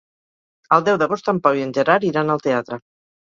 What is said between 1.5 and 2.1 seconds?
i en Gerard